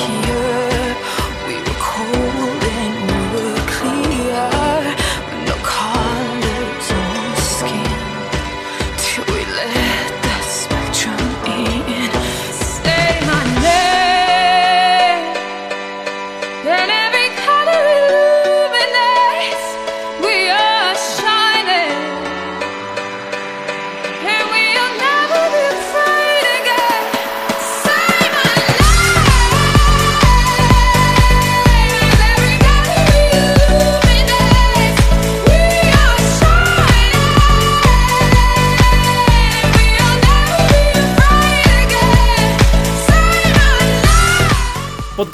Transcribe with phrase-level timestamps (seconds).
[0.00, 0.63] you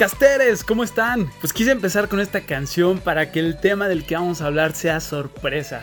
[0.00, 1.30] Podcasteres, ¿cómo están?
[1.40, 4.72] Pues quise empezar con esta canción para que el tema del que vamos a hablar
[4.72, 5.82] sea sorpresa.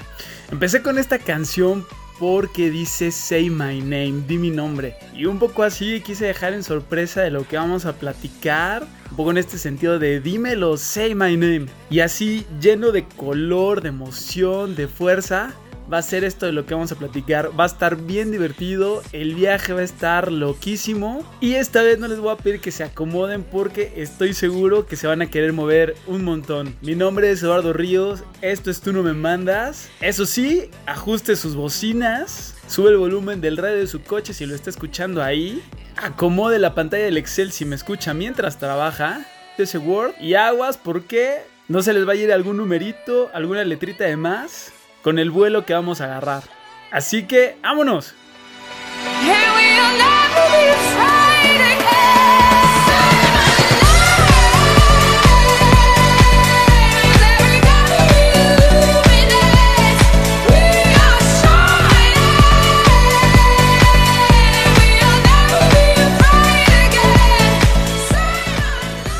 [0.51, 1.85] Empecé con esta canción
[2.17, 4.95] porque dice Say My Name, di mi nombre.
[5.13, 8.87] Y un poco así quise dejar en sorpresa de lo que vamos a platicar.
[9.11, 11.67] Un poco en este sentido de dímelo, Say My Name.
[11.91, 15.53] Y así lleno de color, de emoción, de fuerza
[15.91, 17.57] va a ser esto de lo que vamos a platicar.
[17.57, 21.23] Va a estar bien divertido, el viaje va a estar loquísimo.
[21.39, 24.95] Y esta vez no les voy a pedir que se acomoden porque estoy seguro que
[24.95, 26.75] se van a querer mover un montón.
[26.81, 29.89] Mi nombre es Eduardo Ríos, esto es Tú no me mandas.
[30.01, 32.55] Eso sí, ajuste sus bocinas.
[32.67, 35.61] Sube el volumen del radio de su coche si lo está escuchando ahí.
[35.97, 39.25] Acomode la pantalla del Excel si me escucha mientras trabaja.
[39.57, 40.13] Ese Word.
[40.21, 44.71] Y aguas porque no se les va a ir algún numerito, alguna letrita de más
[45.07, 46.43] con el vuelo que vamos a agarrar.
[46.91, 48.13] Así que, vámonos.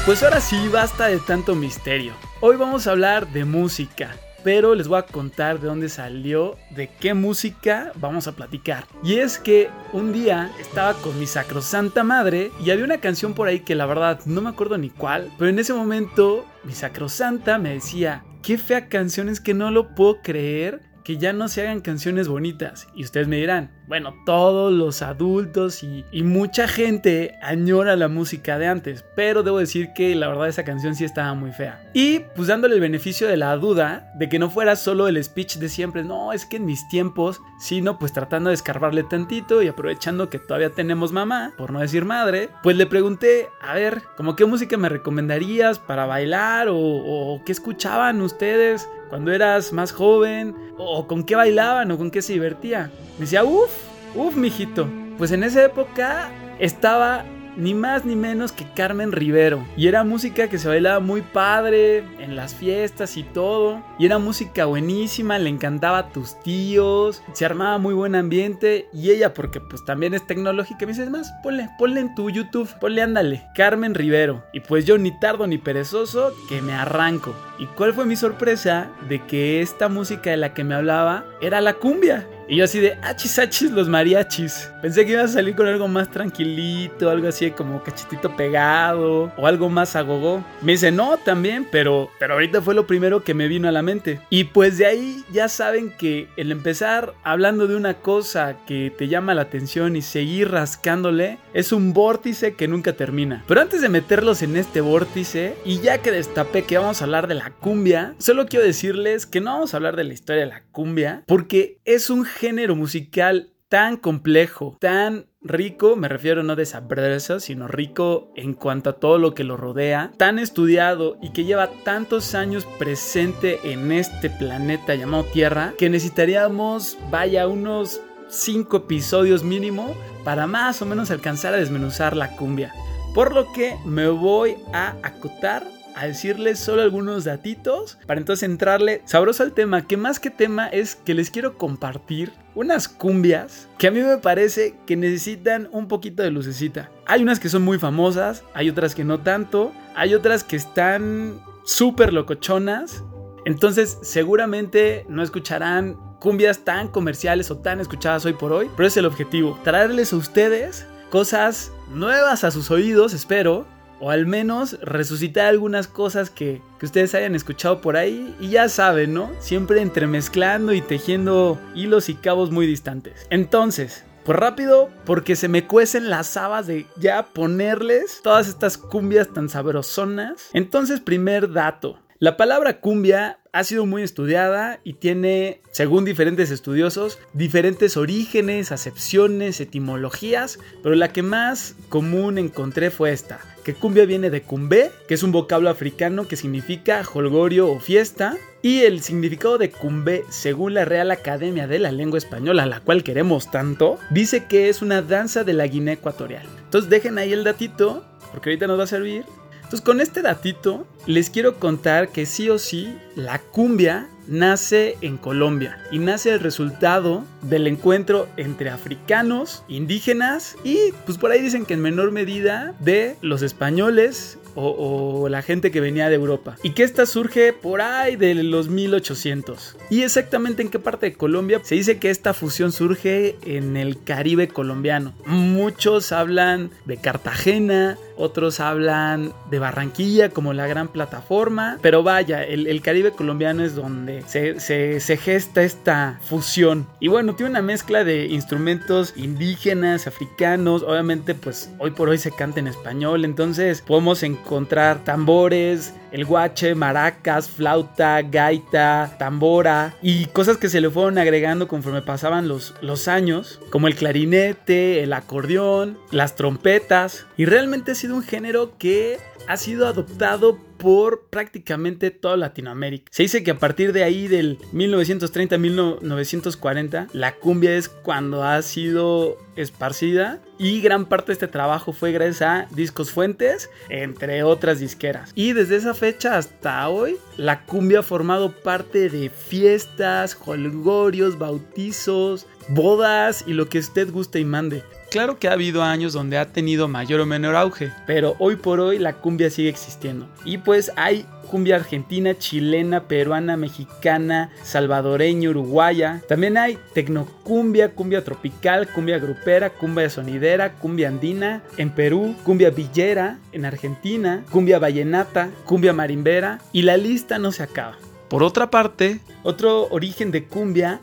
[0.06, 2.12] Pues ahora sí, basta de tanto misterio.
[2.42, 6.90] Hoy vamos a hablar de música pero les voy a contar de dónde salió, de
[7.00, 8.86] qué música vamos a platicar.
[9.04, 13.48] Y es que un día estaba con mi sacrosanta madre y había una canción por
[13.48, 17.58] ahí que la verdad no me acuerdo ni cuál, pero en ese momento mi sacrosanta
[17.58, 21.62] me decía, qué fea canción es que no lo puedo creer que ya no se
[21.62, 22.90] hagan canciones bonitas.
[22.94, 28.68] Y ustedes me dirán, bueno, todos los adultos y, mucha gente añora la música de
[28.68, 31.82] antes, pero debo decir que la verdad esa canción sí estaba muy fea.
[31.94, 35.56] Y pues dándole el beneficio de la duda de que no fuera solo el speech
[35.60, 39.70] de siempre, no, es que en mis tiempos, sino pues tratando de escarbarle tantito y
[39.70, 44.36] aprovechando que todavía tenemos mamá, por no decir madre, pues le pregunté, a ver, como
[44.36, 50.56] qué música me recomendarías para bailar o, o qué escuchaban ustedes cuando eras más joven,
[50.78, 52.92] o con qué bailaban, o con qué se divertía.
[53.18, 53.72] Me decía, uff,
[54.16, 54.88] uff, mijito.
[55.18, 56.30] Pues en esa época
[56.60, 57.26] estaba
[57.58, 59.66] ni más ni menos que Carmen Rivero.
[59.76, 63.84] Y era música que se bailaba muy padre en las fiestas y todo.
[64.00, 68.88] Y era música buenísima, le encantaba a tus tíos, se armaba muy buen ambiente.
[68.94, 72.30] Y ella, porque pues también es tecnológica, me dice, es más, ponle, ponle en tu
[72.30, 74.44] YouTube, ponle ándale, Carmen Rivero.
[74.54, 77.36] Y pues yo ni tardo ni perezoso, que me arranco.
[77.60, 78.90] ¿Y cuál fue mi sorpresa?
[79.10, 82.28] De que esta música de la que me hablaba era la cumbia.
[82.50, 84.72] Y yo así de achis achis los mariachis.
[84.82, 89.48] Pensé que iba a salir con algo más tranquilito, algo así como cachetito pegado o
[89.48, 90.46] algo más agogó.
[90.62, 93.82] Me dice, no, también, pero, pero ahorita fue lo primero que me vino a la
[93.82, 94.22] mente.
[94.30, 99.10] Y pues de ahí ya saben que el empezar hablando de una cosa que te
[99.10, 103.44] llama la atención y seguir rascándole es un vórtice que nunca termina.
[103.48, 107.28] Pero antes de meterlos en este vórtice y ya que destapé que vamos a hablar
[107.28, 110.50] de la cumbia, solo quiero decirles que no vamos a hablar de la historia de
[110.50, 116.66] la cumbia porque es un género musical tan complejo, tan rico, me refiero no de
[116.66, 121.44] sabroso, sino rico en cuanto a todo lo que lo rodea, tan estudiado y que
[121.44, 129.44] lleva tantos años presente en este planeta llamado Tierra, que necesitaríamos, vaya, unos 5 episodios
[129.44, 132.74] mínimo para más o menos alcanzar a desmenuzar la cumbia.
[133.14, 135.66] Por lo que me voy a acotar
[135.98, 140.68] a decirles solo algunos datitos para entonces entrarle sabroso al tema, que más que tema
[140.68, 145.88] es que les quiero compartir unas cumbias que a mí me parece que necesitan un
[145.88, 146.92] poquito de lucecita.
[147.08, 151.42] Hay unas que son muy famosas, hay otras que no tanto, hay otras que están
[151.64, 153.04] súper locochonas.
[153.46, 158.98] Entonces seguramente no escucharán cumbias tan comerciales o tan escuchadas hoy por hoy, pero es
[158.98, 163.66] el objetivo, traerles a ustedes cosas nuevas a sus oídos, espero,
[164.00, 169.14] o al menos resucitar algunas cosas que, ustedes hayan escuchado por ahí y ya saben,
[169.14, 169.32] ¿no?
[169.40, 173.26] Siempre entremezclando y tejiendo hilos y cabos muy distantes.
[173.30, 179.30] Entonces, Pues rápido, porque se me cuecen las habas de ya ponerles todas estas cumbias
[179.34, 180.50] tan sabrosonas.
[180.52, 181.98] Entonces, primer dato.
[182.20, 189.62] La palabra cumbia ha sido muy estudiada y tiene, según diferentes estudiosos, diferentes orígenes, acepciones,
[189.62, 195.14] etimologías, pero la que más común encontré fue esta, que cumbia viene de cumbé, que
[195.14, 200.74] es un vocablo africano que significa holgorio o fiesta, y el significado de cumbé, según
[200.74, 205.04] la Real Academia de la Lengua Española, la cual queremos tanto, dice que es una
[205.04, 206.48] danza de la Guinea Ecuatorial.
[206.64, 209.24] Entonces dejen ahí el datito, porque ahorita nos va a servir.
[209.68, 215.18] Entonces con este datito les quiero contar que sí o sí la cumbia nace en
[215.18, 221.66] Colombia y nace el resultado del encuentro entre africanos, indígenas y pues por ahí dicen
[221.66, 226.58] que en menor medida de los españoles o, la gente que venía de Europa.
[226.64, 229.78] Y que esta surge por ahí de los 1800.
[229.92, 231.62] ¿Y exactamente en qué parte de Colombia?
[231.64, 235.14] Se dice que esta fusión surge en el Caribe colombiano.
[235.26, 242.82] Muchos hablan de Cartagena, otros hablan de Barranquilla como la gran plataforma, pero vaya, el,
[242.82, 246.88] Caribe colombiano es donde se, se, gesta esta fusión.
[247.00, 252.32] Y bueno, tiene una mezcla de instrumentos indígenas, africanos, obviamente pues hoy por hoy se
[252.32, 260.58] canta en español, entonces podemos encontrar tambores, el guache, maracas, flauta, gaita, tambora y cosas
[260.58, 265.98] que se le fueron agregando conforme pasaban los, los años, como el clarinete, el acordeón,
[266.12, 267.26] las trompetas.
[267.38, 269.20] Y realmente ha sido un género que
[269.50, 273.12] ha sido adoptado por prácticamente toda Latinoamérica.
[273.12, 279.38] Se dice que a partir de ahí del 1930-1940 la cumbia es cuando ha sido
[279.58, 285.34] esparcida y gran parte de este trabajo fue gracias a Discos Fuentes, entre otras disqueras.
[285.36, 292.48] Y desde esa fecha hasta hoy, la cumbia ha formado parte de fiestas, holgorios, bautizos,
[292.70, 294.82] bodas y lo que usted guste y mande.
[295.18, 298.80] Claro que ha habido años donde ha tenido mayor o menor auge, pero hoy por
[298.80, 300.28] hoy la cumbia sigue existiendo.
[300.46, 306.22] Y pues hay cumbia argentina, chilena, peruana, mexicana, salvadoreña, uruguaya.
[306.30, 313.40] También hay tecnocumbia, cumbia tropical, cumbia grupera, cumbia sonidera, cumbia andina en Perú, cumbia villera
[313.54, 317.98] en Argentina, cumbia vallenata, cumbia marimbera y la lista no se acaba.
[318.30, 321.02] Por otra parte, otro origen de cumbia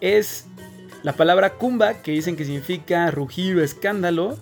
[0.00, 0.46] es
[1.06, 4.36] la palabra cumba, que dicen que significa rugir o escándalo,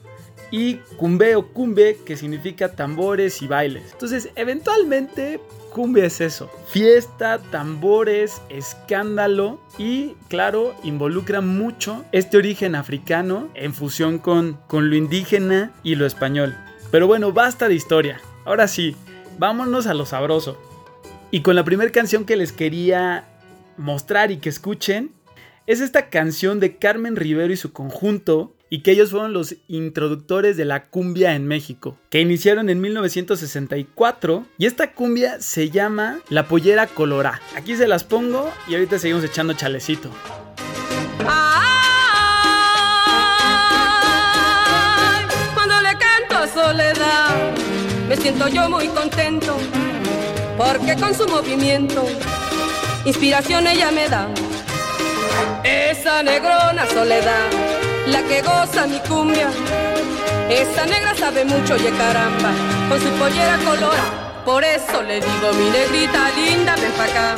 [0.50, 3.92] y cumbe o cumbe, que significa tambores y bailes.
[3.92, 5.40] Entonces, eventualmente,
[5.74, 6.50] cumbia es eso.
[6.68, 14.96] Fiesta, tambores, escándalo y, claro, involucra mucho este origen africano en fusión con, con lo
[14.96, 16.56] indígena y lo español.
[16.90, 18.22] Pero bueno, basta de historia.
[18.46, 18.96] Ahora sí,
[19.38, 20.58] vámonos a lo sabroso.
[21.30, 23.26] Y con la primera canción que les quería
[23.76, 25.10] mostrar y que escuchen
[25.66, 30.56] es esta canción de Carmen Rivero y su conjunto, y que ellos fueron los introductores
[30.56, 36.48] de la cumbia en México, que iniciaron en 1964, y esta cumbia se llama La
[36.48, 37.40] Pollera Colorá.
[37.56, 40.10] Aquí se las pongo y ahorita seguimos echando chalecito.
[45.54, 47.54] cuando le canto a soledad,
[48.08, 49.56] me siento yo muy contento,
[50.58, 52.04] porque con su movimiento,
[53.06, 54.28] inspiración ella me da
[55.62, 57.50] esa negrona soledad,
[58.06, 59.48] la que goza mi cumbia.
[60.50, 62.50] Esa negra sabe mucho, y caramba,
[62.88, 64.23] con su pollera colora.
[64.44, 67.36] Por eso le digo, mi negrita linda, ven pa' acá.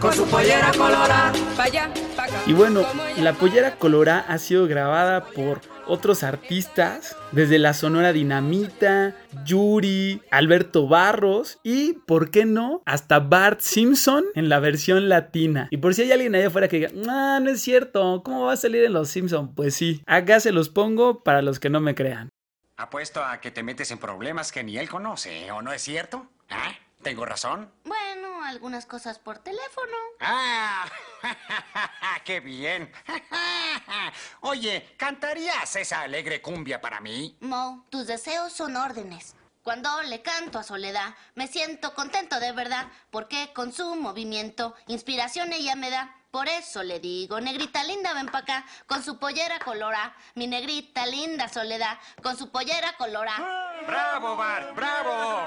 [0.00, 2.42] Con su pollera colora, pa' allá, pa' acá.
[2.46, 2.84] Y bueno,
[3.16, 10.88] la pollera colora ha sido grabada por otros artistas, desde la Sonora Dinamita, Yuri, Alberto
[10.88, 15.68] Barros y, ¿por qué no?, hasta Bart Simpson en la versión latina.
[15.70, 18.54] Y por si hay alguien allá afuera que diga, no, no es cierto, ¿cómo va
[18.54, 19.54] a salir en Los Simpson?
[19.54, 22.30] Pues sí, acá se los pongo para los que no me crean.
[22.76, 26.28] Apuesto a que te metes en problemas que ni él conoce, ¿o no es cierto?
[26.50, 26.72] ¿Ah?
[27.02, 27.72] ¿Tengo razón?
[27.84, 29.96] Bueno, algunas cosas por teléfono.
[30.20, 30.86] ¡Ah!
[32.24, 32.92] ¡Qué bien!
[34.40, 37.36] Oye, ¿cantarías esa alegre cumbia para mí?
[37.40, 39.34] Mo, tus deseos son órdenes.
[39.62, 45.52] Cuando le canto a Soledad, me siento contento de verdad, porque con su movimiento, inspiración
[45.52, 46.14] ella me da.
[46.30, 50.14] Por eso le digo, negrita linda, ven pa' acá, con su pollera colora.
[50.34, 53.34] Mi negrita linda Soledad, con su pollera colora.
[53.86, 54.74] ¡Bravo, Bart!
[54.74, 55.37] ¡Bravo!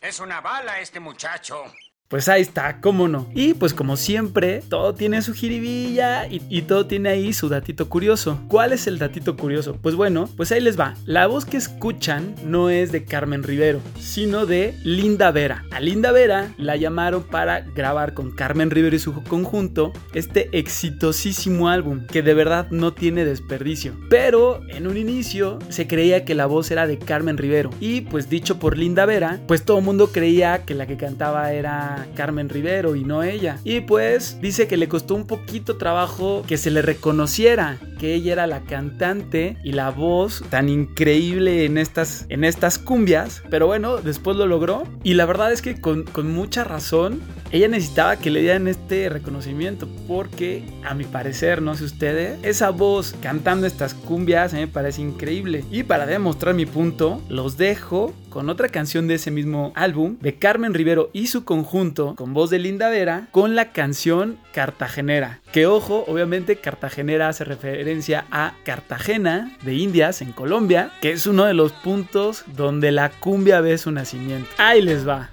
[0.00, 1.62] Es una bala este muchacho.
[2.10, 3.28] Pues ahí está, cómo no.
[3.36, 7.88] Y pues como siempre, todo tiene su jiribilla y, y, todo tiene ahí su datito
[7.88, 8.40] curioso.
[8.48, 9.78] ¿Cuál es el datito curioso?
[9.80, 10.96] Pues bueno, pues ahí les va.
[11.06, 15.64] La voz que escuchan no es de Carmen Rivero, sino de Linda Vera.
[15.70, 21.68] A Linda Vera la llamaron para grabar con Carmen Rivero y su conjunto este exitosísimo
[21.68, 23.94] álbum que de verdad no tiene desperdicio.
[24.10, 28.28] Pero en un inicio se creía que la voz era de Carmen Rivero y pues
[28.28, 32.48] dicho por Linda Vera, pues todo el mundo creía que la que cantaba era Carmen
[32.48, 33.58] Rivero y no ella.
[33.64, 38.32] Y pues dice que le costó un poquito trabajo que se le reconociera que ella
[38.32, 43.42] era la cantante y la voz tan increíble en estas, en estas cumbias.
[43.50, 44.84] Pero bueno, después lo logró.
[45.02, 47.20] Y la verdad es que con, con mucha razón
[47.52, 52.70] ella necesitaba que le dieran este reconocimiento porque a mi parecer, no sé ustedes, esa
[52.70, 55.64] voz cantando estas cumbias me parece increíble.
[55.70, 60.36] Y para demostrar mi punto, los dejo con otra canción de ese mismo álbum de
[60.36, 65.40] Carmen Rivero y su conjunto con voz de Linda Vera con la canción Cartagenera.
[65.52, 71.44] Que ojo, obviamente Cartagenera hace referencia a Cartagena de Indias en Colombia, que es uno
[71.44, 74.48] de los puntos donde la cumbia ve su nacimiento.
[74.58, 75.30] Ahí les va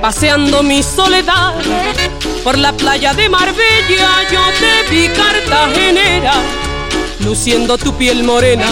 [0.00, 1.54] paseando mi soledad
[2.44, 6.34] por la playa de Marbella yo te vi cartagenera
[7.24, 8.66] luciendo tu piel morena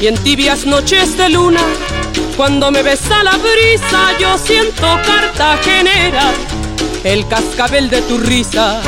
[0.00, 1.60] y en tibias noches de luna.
[2.36, 6.32] Cuando me besa la brisa yo siento cartagenera
[7.04, 8.80] el cascabel de tu risa.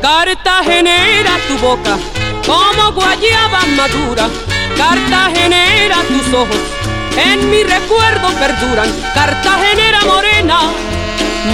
[0.00, 1.98] Cartagenera tu boca
[2.46, 4.28] como guayaba madura.
[4.76, 6.81] Cartagenera tus ojos
[7.16, 8.90] en mi recuerdo perduran.
[9.14, 10.60] Cartagenera morena,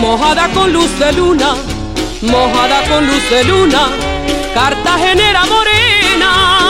[0.01, 1.55] mojada con luz de luna,
[2.23, 3.89] mojada con luz de luna.
[4.55, 6.68] Cartagenera morena.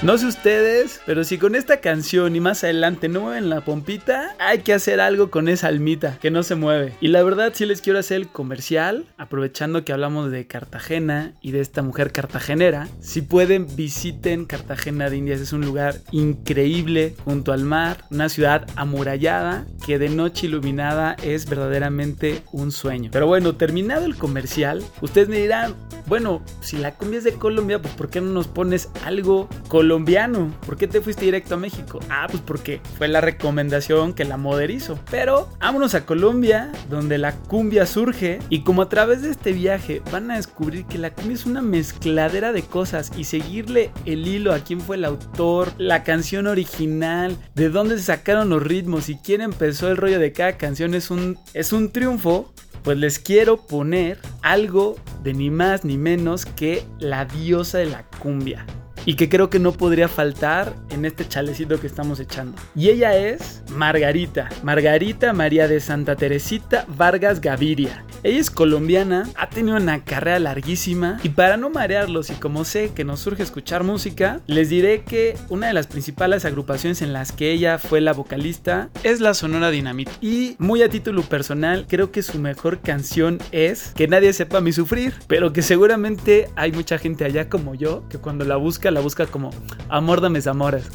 [0.00, 4.36] No sé ustedes, pero si con esta canción y más adelante no mueven la pompita,
[4.38, 6.94] hay que hacer algo con esa almita que no se mueve.
[7.00, 11.50] Y la verdad sí les quiero hacer el comercial, aprovechando que hablamos de Cartagena y
[11.50, 12.86] de esta mujer cartagenera.
[13.00, 18.68] Si pueden, visiten Cartagena de Indias, es un lugar increíble junto al mar, una ciudad
[18.76, 23.08] amurallada que de noche iluminada es verdaderamente un sueño.
[23.10, 25.74] Pero bueno, terminado el comercial, ustedes me dirán,
[26.06, 30.54] bueno, si la cumbia es de Colombia, pues ¿por qué no nos pones algo colombiano?
[30.66, 32.00] ¿Por qué te fuiste directo a México?
[32.10, 34.68] Ah, pues porque fue la recomendación que la Moder.
[35.10, 38.40] Pero vámonos a Colombia, donde la cumbia surge.
[38.50, 41.62] Y como a través de este viaje van a descubrir que la cumbia es una
[41.62, 47.38] mezcladera de cosas y seguirle el hilo a quién fue el autor, la canción original,
[47.54, 51.10] de dónde se sacaron los ritmos y quién empezó el rollo de cada canción es
[51.10, 56.84] un, es un triunfo pues les quiero poner algo de ni más ni menos que
[56.98, 58.64] la diosa de la cumbia
[59.04, 62.60] y que creo que no podría faltar en este chalecito que estamos echando.
[62.74, 68.04] Y ella es Margarita, Margarita María de Santa Teresita Vargas Gaviria.
[68.22, 72.90] Ella es colombiana, ha tenido una carrera larguísima y para no marearlos y como sé
[72.94, 77.32] que nos surge escuchar música, les diré que una de las principales agrupaciones en las
[77.32, 80.10] que ella fue la vocalista es la Sonora Dinamita.
[80.20, 84.72] Y muy a título personal, creo que su mejor canción es Que nadie sepa mi
[84.72, 89.00] sufrir, pero que seguramente hay mucha gente allá como yo que cuando la busca la
[89.00, 89.50] busca como
[89.88, 90.88] amor de mis amores.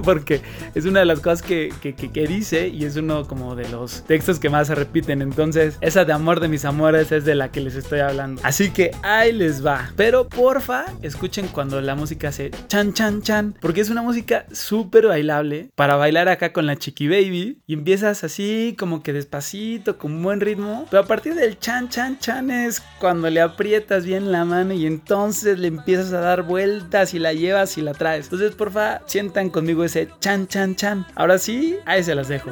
[0.04, 0.40] Porque
[0.74, 4.38] es una de las cosas que, que, dice y es uno como de los textos
[4.38, 5.22] que más se repiten.
[5.22, 8.40] Entonces, esa de amor de mis amores es de la que les estoy hablando.
[8.44, 9.92] Así que ahí les va.
[9.96, 13.54] Pero porfa, escuchen cuando la música hace chan chan chan.
[13.60, 17.58] Porque es una música súper bailable para bailar acá con la Chiqui Baby.
[17.66, 20.86] Y empiezas así como que despacito, con buen ritmo.
[20.90, 24.86] Pero a partir del chan chan chan es cuando le aprietas bien la mano y
[24.86, 28.26] entonces le empiezas a dar vueltas y la llevas y la traes.
[28.26, 31.04] Entonces, porfa, sientan conmigo ese chan, chan, chan.
[31.16, 32.50] Ahora sí, ahí se las dejo.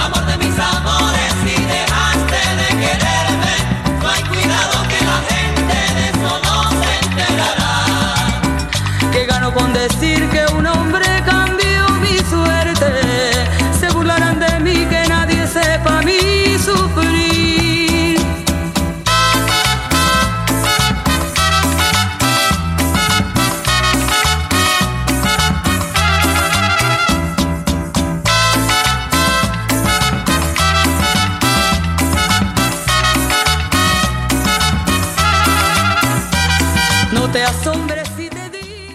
[0.00, 1.32] Amor de mis amores,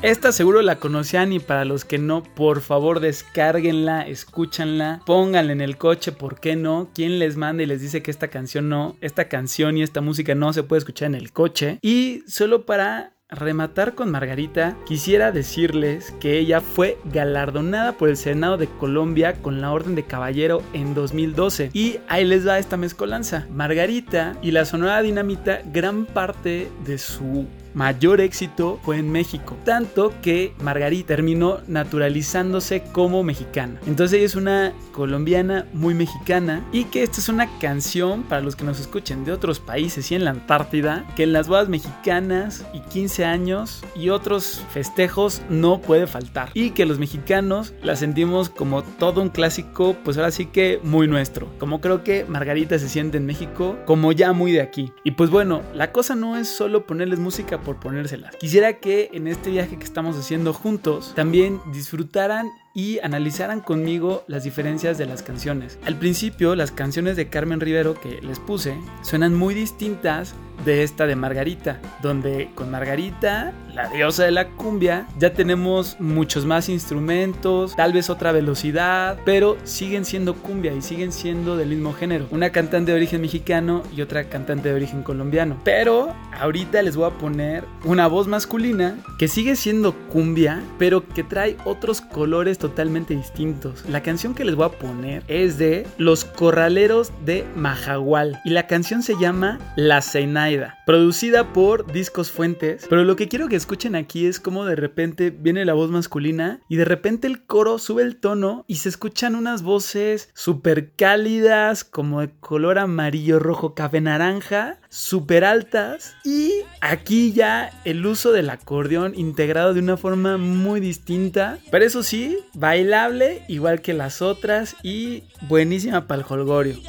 [0.03, 5.61] Esta seguro la conocían y para los que no, por favor descárguenla, escúchanla, pónganla en
[5.61, 6.89] el coche, ¿por qué no?
[6.93, 10.35] ¿Quién les manda y les dice que esta canción no, esta canción y esta música
[10.35, 11.79] no se puede escuchar en el coche?
[11.81, 18.57] Y solo para rematar con Margarita, quisiera decirles que ella fue galardonada por el Senado
[18.57, 21.71] de Colombia con la Orden de Caballero en 2012.
[21.73, 23.47] Y ahí les va esta mezcolanza.
[23.51, 29.55] Margarita y la Sonora Dinamita, gran parte de su mayor éxito fue en México.
[29.63, 33.79] Tanto que Margarita terminó naturalizándose como mexicana.
[33.85, 38.55] Entonces ella es una colombiana muy mexicana y que esta es una canción para los
[38.55, 42.65] que nos escuchen de otros países y en la Antártida, que en las bodas mexicanas
[42.73, 46.49] y 15 años y otros festejos no puede faltar.
[46.55, 51.07] Y que los mexicanos la sentimos como todo un clásico, pues ahora sí que muy
[51.07, 51.47] nuestro.
[51.59, 54.91] Como creo que Margarita se siente en México como ya muy de aquí.
[55.03, 58.33] Y pues bueno, la cosa no es solo ponerles música por ponérselas.
[58.37, 62.47] Quisiera que en este viaje que estamos haciendo juntos también disfrutaran
[62.77, 65.79] y analizaran conmigo las diferencias de las canciones.
[65.83, 71.07] Al principio, las canciones de Carmen Rivero que les puse suenan muy distintas de esta
[71.07, 77.75] de Margarita, donde con Margarita, la diosa de la cumbia, ya tenemos muchos más instrumentos,
[77.75, 82.27] tal vez otra velocidad, pero siguen siendo cumbia y siguen siendo del mismo género.
[82.31, 85.57] Una cantante de origen mexicano y otra cantante de origen colombiano.
[85.63, 91.23] Pero ahorita les voy a poner una voz masculina que sigue siendo cumbia, pero que
[91.23, 93.83] trae otros colores totalmente distintos.
[93.89, 98.67] La canción que les voy a poner es de Los Corraleros de Majagual y la
[98.67, 102.87] canción se llama La Zenaida producida por Discos Fuentes.
[102.89, 106.61] Pero lo que quiero que escuchen aquí es como de repente viene la voz masculina
[106.69, 111.83] y de repente el coro sube el tono y se escuchan unas voces súper cálidas,
[111.83, 116.15] como de color amarillo, rojo, café, naranja, súper altas.
[116.23, 116.51] Y
[116.81, 121.57] aquí ya el uso del acordeón integrado de una forma muy distinta.
[121.71, 126.79] Pero eso sí, bailable igual que las otras y buenísima para el holgorio.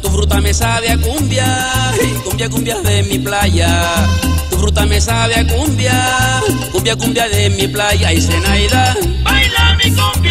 [0.00, 1.46] Tu fruta me sabe a cumbia,
[2.24, 4.06] cumbia, cumbia de mi playa.
[4.50, 8.12] Tu fruta me sabe a cumbia, cumbia, cumbia de mi playa.
[8.12, 8.20] Y
[9.22, 10.21] baila mi cumbia,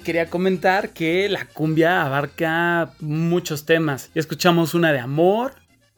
[0.00, 4.10] quería comentar que la cumbia abarca muchos temas.
[4.14, 5.52] Escuchamos una de amor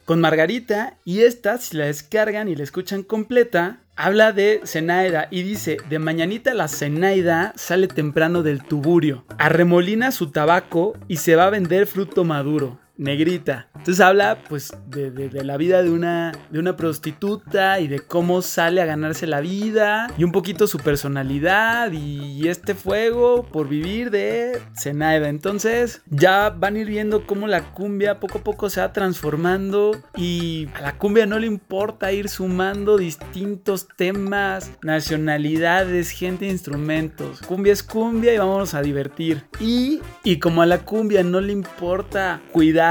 [0.04, 5.42] con Margarita y esta, si la descargan y la escuchan completa, habla de Zenaida y
[5.42, 11.46] dice, de mañanita la Zenaida sale temprano del tuburio, arremolina su tabaco y se va
[11.46, 12.81] a vender fruto maduro.
[12.98, 13.68] Negrita.
[13.74, 18.82] Entonces habla pues de, la vida de una, de una prostituta y de cómo sale
[18.82, 24.60] a ganarse la vida y un poquito su personalidad y este fuego por vivir de
[24.78, 25.28] Zenaida.
[25.28, 29.96] Entonces ya van a ir viendo cómo la cumbia poco a poco se va transformando
[30.16, 37.40] y a la cumbia no le importa ir sumando distintos temas, nacionalidades, gente, instrumentos.
[37.40, 39.44] Cumbia es cumbia y vámonos a divertir.
[39.60, 42.81] Y, y como a la cumbia no le importa cuidar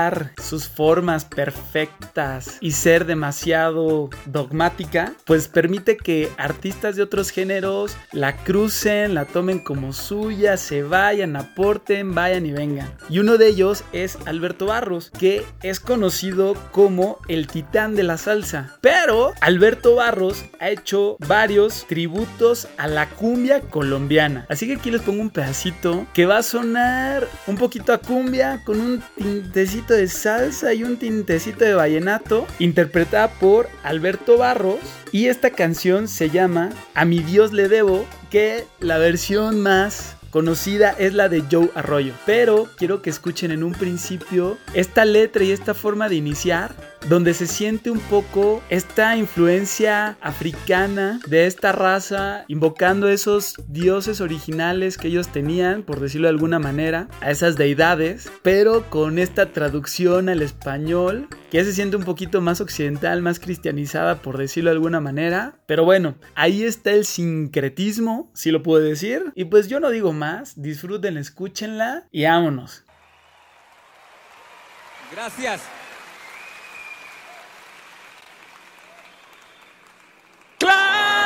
[0.41, 8.37] sus formas perfectas y ser demasiado dogmática, pues permite que artistas de otros géneros la
[8.37, 12.89] crucen, la tomen como suya, se vayan, aporten, vayan y vengan.
[13.09, 18.17] Y uno de ellos es Alberto Barros, que es conocido como el titán de la
[18.17, 18.77] salsa.
[18.79, 24.45] Pero Alberto Barros ha hecho varios tributos a la cumbia colombiana.
[24.49, 28.61] Así que aquí les pongo un pedacito que va a sonar un poquito a cumbia
[28.63, 34.79] con un tintecito de salsa y un tintecito de vallenato, interpretada por Alberto Barros.
[35.11, 40.95] Y esta canción se llama A mi Dios le debo, que la versión más conocida
[40.97, 42.13] es la de Joe Arroyo.
[42.25, 47.33] Pero quiero que escuchen en un principio esta letra y esta forma de iniciar donde
[47.33, 55.07] se siente un poco esta influencia africana de esta raza, invocando esos dioses originales que
[55.07, 60.41] ellos tenían, por decirlo de alguna manera, a esas deidades, pero con esta traducción al
[60.41, 65.59] español que se siente un poquito más occidental, más cristianizada, por decirlo de alguna manera.
[65.65, 69.31] Pero bueno, ahí está el sincretismo, si lo puedo decir.
[69.35, 72.85] Y pues yo no digo más, disfruten, escúchenla y vámonos.
[75.11, 75.61] Gracias.
[80.57, 80.81] Claro, claro.
[80.81, 81.20] Muéstrame el camino claro.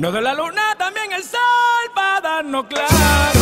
[0.00, 3.39] No de la luna también el sol para darnos claro.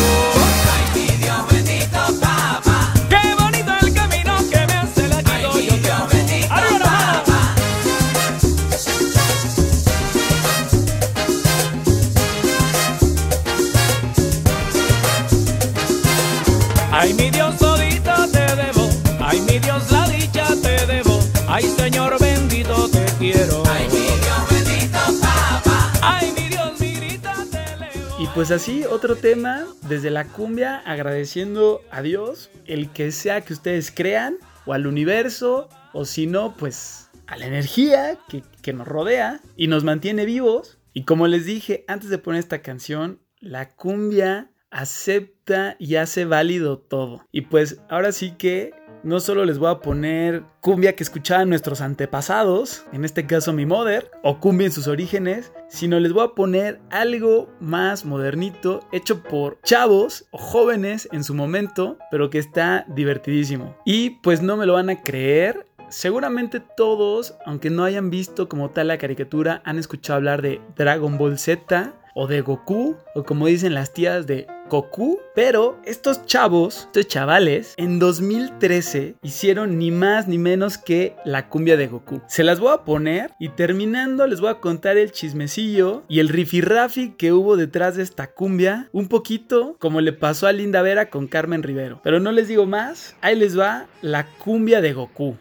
[21.89, 23.63] Señor bendito, te quiero.
[23.67, 25.91] Ay, mi Dios bendito, papá.
[26.03, 28.21] Ay, mi Dios, mi grita te leo.
[28.21, 33.55] Y pues así, otro tema, desde la cumbia, agradeciendo a Dios, el que sea que
[33.55, 38.87] ustedes crean, o al universo, o si no, pues a la energía que, que nos
[38.87, 40.77] rodea y nos mantiene vivos.
[40.93, 46.81] Y como les dije antes de poner esta canción, la cumbia acepta y hace válido
[46.81, 47.25] todo.
[47.33, 51.81] Y pues ahora sí que no solo les voy a poner cumbia que escuchaban nuestros
[51.81, 56.35] antepasados, en este caso mi mother, o cumbia en sus orígenes, sino les voy a
[56.35, 62.85] poner algo más modernito, hecho por chavos o jóvenes en su momento, pero que está
[62.89, 63.77] divertidísimo.
[63.85, 65.67] Y pues no me lo van a creer.
[65.89, 71.17] Seguramente todos, aunque no hayan visto como tal la caricatura, han escuchado hablar de Dragon
[71.17, 75.19] Ball Z o de Goku, o como dicen las tías de Goku.
[75.35, 81.77] Pero estos chavos, estos chavales, en 2013 hicieron ni más ni menos que la cumbia
[81.77, 82.21] de Goku.
[82.27, 86.29] Se las voy a poner y terminando les voy a contar el chismecillo y el
[86.29, 88.89] rifirrafi que hubo detrás de esta cumbia.
[88.93, 92.01] Un poquito como le pasó a Linda Vera con Carmen Rivero.
[92.03, 95.37] Pero no les digo más, ahí les va la cumbia de Goku.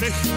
[0.00, 0.34] México.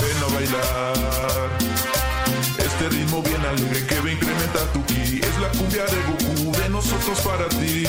[0.00, 1.48] Ven a bailar.
[2.58, 5.20] Este ritmo bien alegre que va a incrementar tu ki.
[5.22, 7.86] Es la cumbia de Goku de nosotros para ti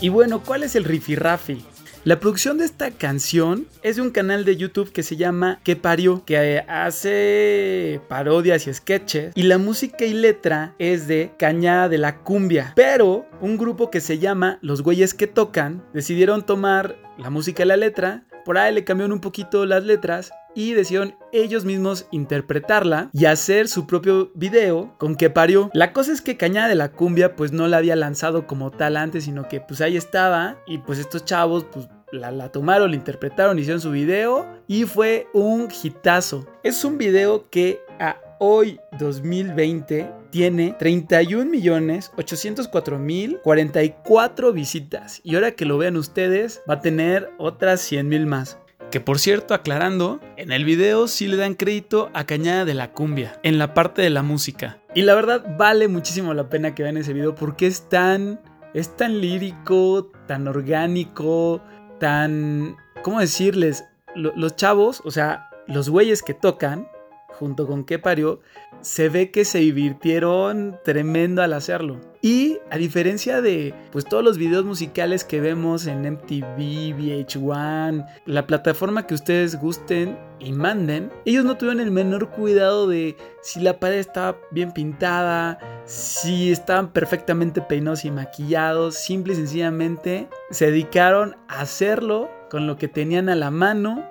[0.00, 1.64] Y bueno, ¿cuál es el rifirrafi?
[2.04, 5.74] La producción de esta canción es de un canal de YouTube que se llama Que
[5.74, 9.32] Parió, que eh, hace parodias y sketches.
[9.34, 12.72] Y la música y letra es de Cañada de la Cumbia.
[12.76, 17.66] Pero un grupo que se llama Los Güeyes que Tocan decidieron tomar la música y
[17.66, 18.24] la letra.
[18.48, 23.68] Por ahí le cambiaron un poquito las letras y decidieron ellos mismos interpretarla y hacer
[23.68, 25.68] su propio video con que parió.
[25.74, 28.96] La cosa es que Cañada de la Cumbia pues no la había lanzado como tal
[28.96, 32.96] antes, sino que pues ahí estaba y pues estos chavos pues la, la tomaron, la
[32.96, 36.46] interpretaron, hicieron su video y fue un hitazo.
[36.62, 45.34] Es un video que a hoy 2020 tiene 31 millones 804 mil 44 visitas y
[45.34, 48.58] ahora que lo vean ustedes va a tener otras 100 mil más.
[48.90, 52.92] Que por cierto, aclarando, en el video sí le dan crédito a Cañada de la
[52.92, 54.78] Cumbia, en la parte de la música.
[54.94, 58.40] Y la verdad vale muchísimo la pena que vean ese video porque es tan,
[58.72, 61.60] es tan lírico, tan orgánico,
[62.00, 62.76] tan...
[63.02, 63.84] ¿Cómo decirles?
[64.14, 66.88] Lo- los chavos, o sea, los güeyes que tocan,
[67.38, 68.40] junto con que parió,
[68.80, 72.00] se ve que se divirtieron tremendo al hacerlo.
[72.20, 78.46] Y a diferencia de pues todos los videos musicales que vemos en MTV, VH1, la
[78.46, 83.78] plataforma que ustedes gusten y manden, ellos no tuvieron el menor cuidado de si la
[83.78, 91.36] pared estaba bien pintada, si estaban perfectamente peinados y maquillados, simple y sencillamente se dedicaron
[91.48, 94.04] a hacerlo con lo que tenían a la mano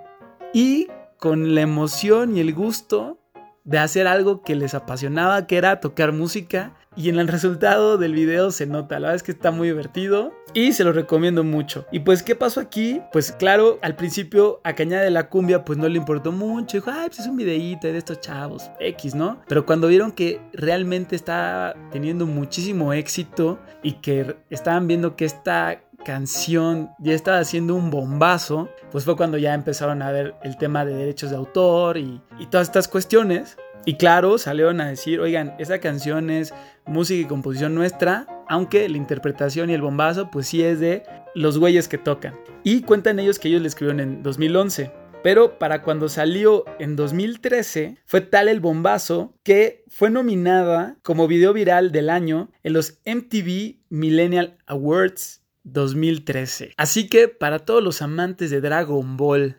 [0.53, 0.87] y
[1.19, 3.19] con la emoción y el gusto
[3.67, 6.73] de hacer algo que les apasionaba, que era tocar música.
[6.95, 10.33] Y en el resultado del video se nota, la verdad es que está muy divertido
[10.53, 11.85] y se lo recomiendo mucho.
[11.91, 13.01] Y pues, ¿qué pasó aquí?
[13.11, 16.89] Pues claro, al principio a Cañada de la Cumbia pues no le importó mucho, dijo,
[16.91, 19.41] ay, pues es un videíto de estos chavos, X, ¿no?
[19.47, 25.81] Pero cuando vieron que realmente estaba teniendo muchísimo éxito y que estaban viendo que esta
[26.07, 30.85] canción ya estaba haciendo un bombazo, pues fue cuando ya empezaron a ver el tema
[30.85, 33.57] de derechos de autor y, y todas estas cuestiones.
[33.83, 36.53] Y claro, salieron a decir, oigan, esa canción es
[36.85, 41.03] música y composición nuestra, aunque la interpretación y el bombazo pues sí es de
[41.35, 42.35] los güeyes que tocan.
[42.63, 44.89] Y cuentan ellos que ellos le escribieron en 2011.
[45.23, 51.51] Pero para cuando salió en 2013 fue tal el bombazo que fue nominada como video
[51.51, 55.41] viral del año en los MTV Millennial Awards
[55.73, 56.73] 2013.
[56.77, 59.57] Así que para todos los amantes de Dragon Ball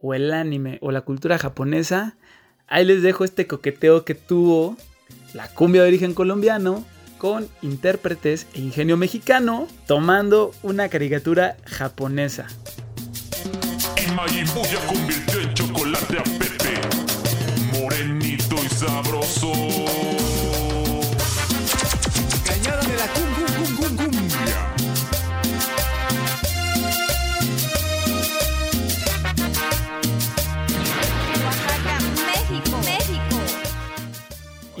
[0.00, 2.16] o el anime o la cultura japonesa,
[2.66, 4.76] ahí les dejo este coqueteo que tuvo
[5.34, 6.84] la cumbia de origen colombiano
[7.18, 12.46] con intérpretes e ingenio mexicano tomando una caricatura japonesa.
[15.54, 17.80] Chocolate a Pepe.
[17.80, 19.52] Morenito y sabroso.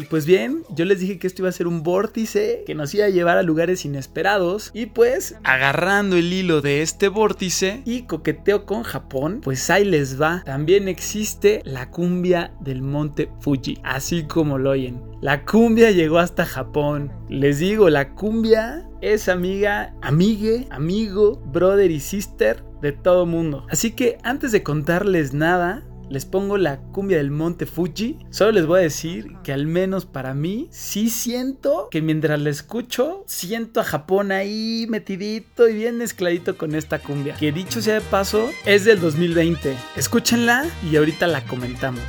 [0.08, 3.06] Pues bien, yo les dije que esto iba a ser un vórtice que nos iba
[3.06, 4.70] a llevar a lugares inesperados.
[4.74, 10.20] Y pues, agarrando el hilo de este vórtice y coqueteo con Japón, pues ahí les
[10.20, 10.42] va.
[10.44, 15.02] También existe la cumbia del monte Fuji, así como lo oyen.
[15.20, 17.12] La cumbia llegó hasta Japón.
[17.28, 23.66] Les digo, la cumbia es amiga, amigue, amigo, brother y sister de todo mundo.
[23.70, 28.18] Así que antes de contarles nada, les pongo la cumbia del monte Fuji.
[28.30, 32.50] Solo les voy a decir que al menos para mí sí siento que mientras la
[32.50, 37.34] escucho, siento a Japón ahí metidito y bien mezcladito con esta cumbia.
[37.34, 39.74] Que dicho sea de paso, es del 2020.
[39.96, 42.02] Escúchenla y ahorita la comentamos.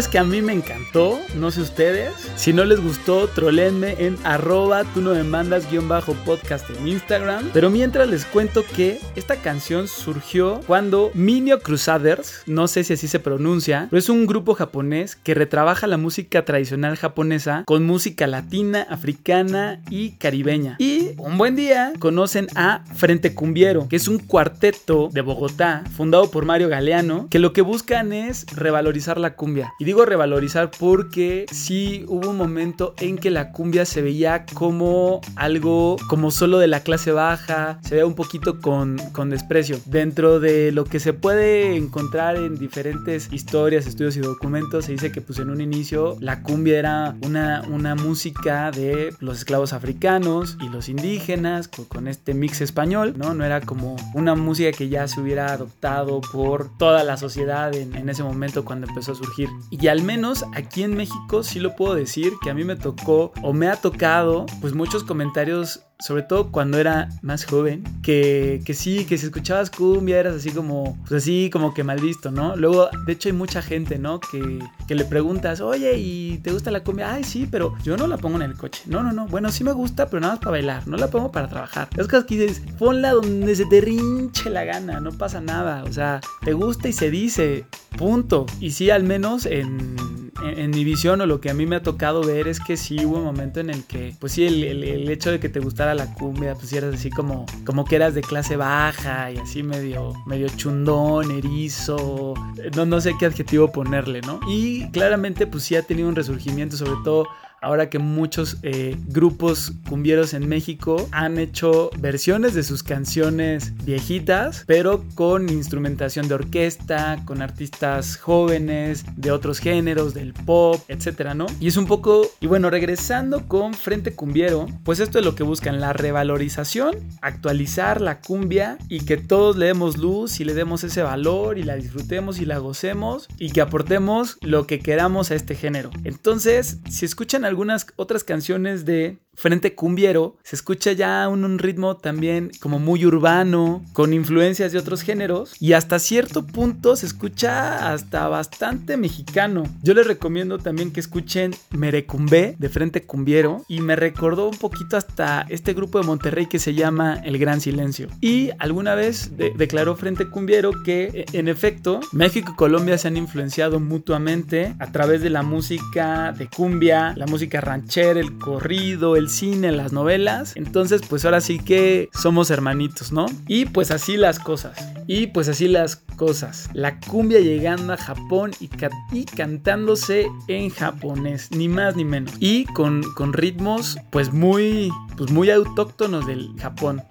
[0.00, 2.14] Es que a mí me encantó, no sé ustedes.
[2.40, 6.88] Si no les gustó, trolenme en arroba tú no me mandas guion bajo podcast en
[6.88, 7.50] Instagram.
[7.52, 13.08] Pero mientras les cuento que esta canción surgió cuando Minio Crusaders, no sé si así
[13.08, 18.26] se pronuncia, pero es un grupo japonés que retrabaja la música tradicional japonesa con música
[18.26, 20.76] latina, africana y caribeña.
[20.78, 26.30] Y un buen día conocen a Frente Cumbiero, que es un cuarteto de Bogotá fundado
[26.30, 29.74] por Mario Galeano, que lo que buscan es revalorizar la cumbia.
[29.78, 35.20] Y digo revalorizar porque sí hubo un momento en que la cumbia se veía como
[35.36, 39.78] algo como solo de la clase baja, se veía un poquito con, con desprecio.
[39.86, 45.12] Dentro de lo que se puede encontrar en diferentes historias, estudios y documentos, se dice
[45.12, 50.56] que pues en un inicio la cumbia era una, una música de los esclavos africanos
[50.60, 53.34] y los indígenas con, con este mix español, ¿no?
[53.34, 57.94] No era como una música que ya se hubiera adoptado por toda la sociedad en,
[57.94, 59.48] en ese momento cuando empezó a surgir.
[59.70, 63.32] Y al menos aquí en México sí lo puedo decir que a mí me tocó
[63.42, 68.74] o me ha tocado pues muchos comentarios sobre todo cuando era más joven, que, que
[68.74, 72.56] sí, que si escuchabas cumbia eras así como, pues así como que mal visto, ¿no?
[72.56, 74.20] Luego, de hecho hay mucha gente, ¿no?
[74.20, 74.58] Que,
[74.88, 77.12] que le preguntas, oye, ¿y te gusta la cumbia?
[77.12, 78.82] Ay, sí, pero yo no la pongo en el coche.
[78.86, 81.30] No, no, no, bueno, sí me gusta, pero nada más para bailar, no la pongo
[81.30, 81.88] para trabajar.
[81.96, 85.92] Es cosas que dices, ponla donde se te rinche la gana, no pasa nada, o
[85.92, 88.46] sea, te gusta y se dice, punto.
[88.60, 89.96] Y sí, al menos en,
[90.42, 92.76] en, en mi visión o lo que a mí me ha tocado ver es que
[92.76, 95.48] sí hubo un momento en el que, pues sí, el, el, el hecho de que
[95.48, 99.30] te gustara la cumbia, pues sí eras así como, como que eras de clase baja
[99.30, 102.34] y así medio, medio chundón, erizo,
[102.76, 104.40] no, no sé qué adjetivo ponerle, ¿no?
[104.48, 107.26] Y claramente pues sí ha tenido un resurgimiento, sobre todo
[107.60, 114.64] ahora que muchos eh, grupos cumbieros en México han hecho versiones de sus canciones viejitas,
[114.66, 121.46] pero con instrumentación de orquesta, con artistas jóvenes, de otros géneros, del pop, etcétera, ¿no?
[121.60, 125.42] Y es un poco, y bueno, regresando con Frente Cumbiero, pues esto es lo que
[125.42, 130.84] buscan, la revalorización, actualizar la cumbia y que todos le demos luz y le demos
[130.84, 135.34] ese valor y la disfrutemos y la gocemos y que aportemos lo que queramos a
[135.34, 135.90] este género.
[136.04, 141.96] Entonces, si escuchan algunas otras canciones de Frente Cumbiero, se escucha ya un, un, ritmo
[141.96, 147.90] también como muy urbano, con influencias de otros géneros, y hasta cierto punto se escucha
[147.90, 149.62] hasta bastante mexicano.
[149.82, 154.98] Yo les recomiendo también que escuchen Merecumbé de Frente Cumbiero, y me recordó un poquito
[154.98, 158.08] hasta este grupo de Monterrey que se llama El Gran Silencio.
[158.20, 163.16] Y alguna vez de declaró Frente Cumbiero que, en efecto, México y Colombia se han
[163.16, 169.29] influenciado mutuamente a través de la música de cumbia, la música ranchera, el corrido, el
[169.30, 170.52] cine, en las novelas.
[170.56, 173.26] Entonces, pues ahora sí que somos hermanitos, ¿no?
[173.46, 174.76] Y pues así las cosas.
[175.06, 176.68] Y pues así las cosas.
[176.74, 178.90] La cumbia llegando a Japón y, ca-
[179.36, 182.32] cantándose en japonés, ni más ni menos.
[182.40, 187.02] Y con, con ritmos pues muy, pues muy autóctonos del Japón.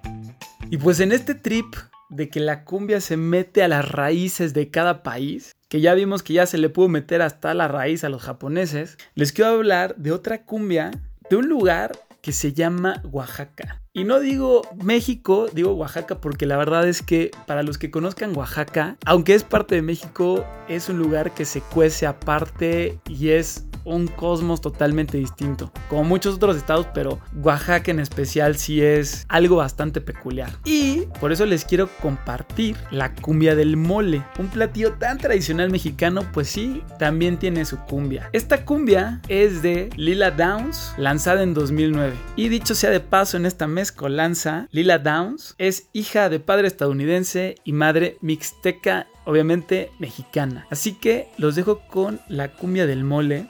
[0.69, 1.65] Y pues en este trip
[2.09, 6.23] de que la cumbia se mete a las raíces de cada país, que ya vimos
[6.23, 9.95] que ya se le pudo meter hasta la raíz a los japoneses, les quiero hablar
[9.97, 10.91] de otra cumbia,
[11.29, 11.91] de un lugar
[12.29, 13.81] que se llama Oaxaca.
[13.91, 18.37] Y no digo México, digo Oaxaca porque la verdad es que para los que conozcan
[18.37, 23.65] Oaxaca, aunque es parte de México, es un lugar que se cuece aparte y es
[23.85, 25.71] un cosmos totalmente distinto.
[25.89, 30.51] Como muchos otros estados, pero Oaxaca en especial sí es algo bastante peculiar.
[30.65, 34.23] Y por eso les quiero compartir la cumbia del mole.
[34.37, 38.29] Un platillo tan tradicional mexicano, pues sí, también tiene su cumbia.
[38.33, 42.13] Esta cumbia es de Lila Downs, lanzada en 2009.
[42.35, 47.55] Y dicho sea de paso en esta mezcolanza, Lila Downs es hija de padre estadounidense
[47.63, 50.67] y madre mixteca obviamente mexicana.
[50.69, 53.47] Así que los dejo con la cumbia del mole,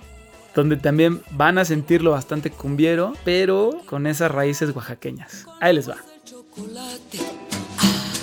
[0.54, 5.48] donde también van a sentirlo bastante cumbiero, pero con esas raíces oaxaqueñas.
[5.62, 5.98] Ahí les va.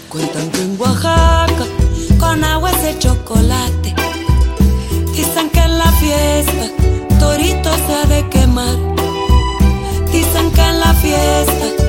[0.08, 1.66] Cuentan que en Oaxaca
[2.20, 3.94] con agua de chocolate.
[5.12, 6.66] Dicen que en la fiesta
[7.18, 8.76] torito se ha de quemar.
[10.12, 11.85] Dicen que en la fiesta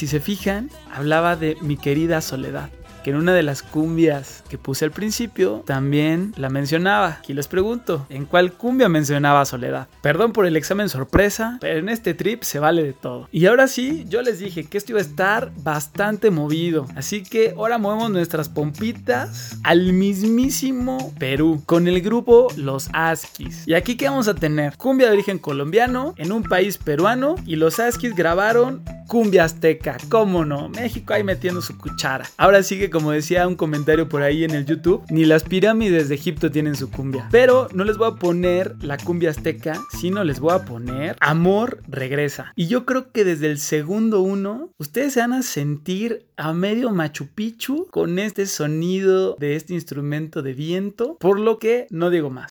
[0.00, 2.70] si se fijan, hablaba de mi querida soledad.
[3.02, 7.18] Que en una de las cumbias que puse al principio también la mencionaba.
[7.18, 9.88] Aquí les pregunto, ¿en cuál cumbia mencionaba Soledad?
[10.02, 13.28] Perdón por el examen sorpresa, pero en este trip se vale de todo.
[13.32, 16.86] Y ahora sí, yo les dije que esto iba a estar bastante movido.
[16.94, 23.66] Así que ahora movemos nuestras pompitas al mismísimo Perú con el grupo Los Askis.
[23.66, 27.56] Y aquí que vamos a tener cumbia de origen colombiano en un país peruano y
[27.56, 32.26] los Askis grabaron cumbia azteca, cómo no, México ahí metiendo su cuchara.
[32.36, 36.14] Ahora sí como decía un comentario por ahí en el YouTube, ni las pirámides de
[36.14, 37.28] Egipto tienen su cumbia.
[37.30, 41.82] Pero no les voy a poner la cumbia azteca, sino les voy a poner Amor
[41.88, 42.52] regresa.
[42.56, 46.90] Y yo creo que desde el segundo uno, ustedes se van a sentir a medio
[46.90, 52.30] Machu Picchu con este sonido de este instrumento de viento, por lo que no digo
[52.30, 52.50] más.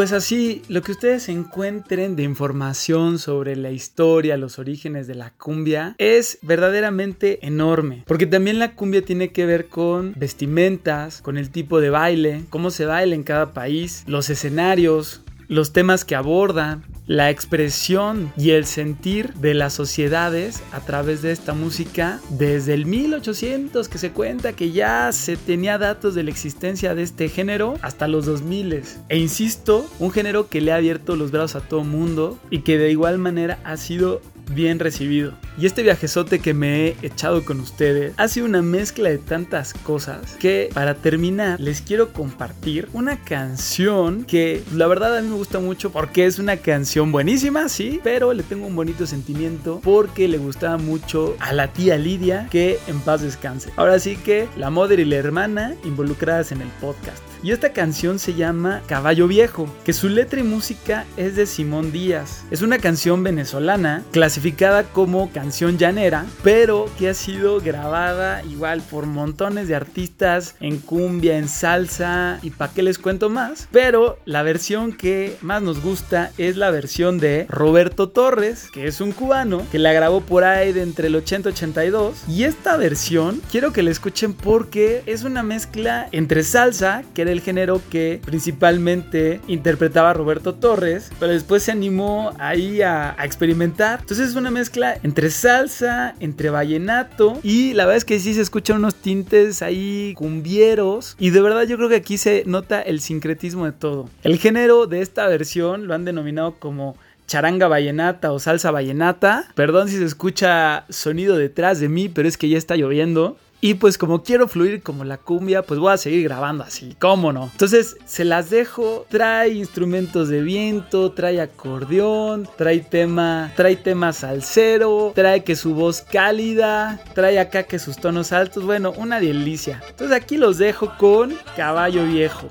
[0.00, 5.28] Pues así, lo que ustedes encuentren de información sobre la historia, los orígenes de la
[5.28, 8.04] cumbia, es verdaderamente enorme.
[8.06, 12.70] Porque también la cumbia tiene que ver con vestimentas, con el tipo de baile, cómo
[12.70, 18.66] se baila en cada país, los escenarios, los temas que abordan, la expresión y el
[18.66, 24.52] sentir de las sociedades a través de esta música desde el 1800 que se cuenta
[24.52, 29.18] que ya se tenía datos de la existencia de este género hasta los 2000 e
[29.18, 32.92] insisto un género que le ha abierto los brazos a todo mundo y que de
[32.92, 34.22] igual manera ha sido
[34.54, 35.32] bien recibido.
[35.58, 39.74] Y este viajezote que me he echado con ustedes ha sido una mezcla de tantas
[39.74, 45.36] cosas que para terminar les quiero compartir una canción que la verdad a mí me
[45.36, 50.28] gusta mucho porque es una canción buenísima, sí, pero le tengo un bonito sentimiento porque
[50.28, 53.70] le gustaba mucho a la tía Lidia que en paz descanse.
[53.76, 57.29] Ahora sí que la madre y la hermana involucradas en el podcast.
[57.42, 61.90] Y esta canción se llama Caballo Viejo, que su letra y música es de Simón
[61.90, 62.44] Díaz.
[62.50, 69.06] Es una canción venezolana clasificada como canción llanera, pero que ha sido grabada igual por
[69.06, 73.68] montones de artistas en cumbia, en salsa y pa' qué les cuento más.
[73.72, 79.00] Pero la versión que más nos gusta es la versión de Roberto Torres, que es
[79.00, 82.24] un cubano que la grabó por ahí de entre el 80 y 82.
[82.28, 87.32] Y esta versión quiero que la escuchen porque es una mezcla entre salsa, que era
[87.32, 94.00] el género que principalmente interpretaba Roberto Torres, pero después se animó ahí a, a experimentar.
[94.00, 98.40] Entonces es una mezcla entre salsa, entre vallenato y la verdad es que sí se
[98.40, 103.00] escuchan unos tintes ahí cumbieros y de verdad yo creo que aquí se nota el
[103.00, 104.08] sincretismo de todo.
[104.22, 106.96] El género de esta versión lo han denominado como
[107.30, 109.46] charanga vallenata o salsa vallenata.
[109.54, 113.36] Perdón si se escucha sonido detrás de mí, pero es que ya está lloviendo.
[113.62, 117.30] Y pues como quiero fluir como la cumbia, pues voy a seguir grabando así, ¿cómo
[117.30, 117.50] no?
[117.52, 125.12] Entonces se las dejo, trae instrumentos de viento, trae acordeón, trae tema, trae tema salsero,
[125.14, 129.82] trae que su voz cálida, trae acá que sus tonos altos, bueno, una delicia.
[129.90, 132.48] Entonces aquí los dejo con Caballo Viejo.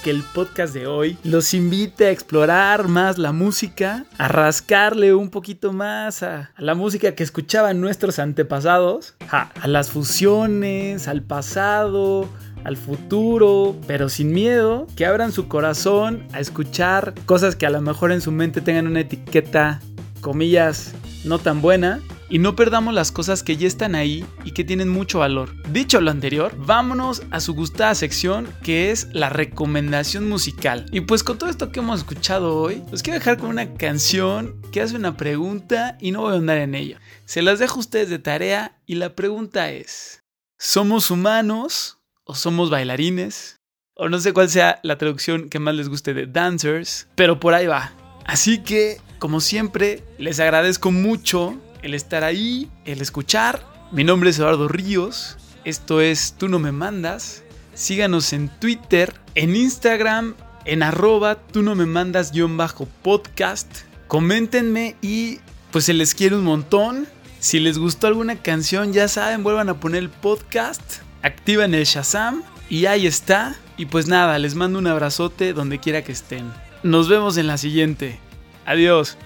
[0.00, 5.30] Que el podcast de hoy los invite a explorar más la música, a rascarle un
[5.30, 11.22] poquito más a, a la música que escuchaban nuestros antepasados, a, a las fusiones, al
[11.22, 12.28] pasado,
[12.64, 17.80] al futuro, pero sin miedo, que abran su corazón a escuchar cosas que a lo
[17.80, 19.80] mejor en su mente tengan una etiqueta,
[20.20, 22.00] comillas, no tan buena.
[22.32, 25.54] Y no perdamos las cosas que ya están ahí y que tienen mucho valor.
[25.70, 30.86] Dicho lo anterior, vámonos a su gustada sección que es la recomendación musical.
[30.92, 34.62] Y pues con todo esto que hemos escuchado hoy, los quiero dejar con una canción
[34.72, 36.96] que hace una pregunta y no voy a andar en ello.
[37.26, 40.22] Se las dejo a ustedes de tarea y la pregunta es,
[40.58, 43.60] ¿somos humanos o somos bailarines?
[43.94, 47.52] O no sé cuál sea la traducción que más les guste de dancers, pero por
[47.52, 47.92] ahí va.
[48.24, 53.64] Así que, como siempre, les agradezco mucho el estar ahí, el escuchar.
[53.90, 55.36] Mi nombre es Eduardo Ríos.
[55.64, 57.42] Esto es Tú no me mandas.
[57.74, 63.68] Síganos en Twitter, en Instagram, en arroba tú no me mandas guion bajo podcast.
[64.08, 67.06] Coméntenme y pues se les quiere un montón.
[67.40, 70.80] Si les gustó alguna canción, ya saben, vuelvan a poner el podcast.
[71.22, 73.56] Activan el Shazam y ahí está.
[73.76, 76.52] Y pues nada, les mando un abrazote donde quiera que estén.
[76.82, 78.20] Nos vemos en la siguiente.
[78.66, 79.16] Adiós.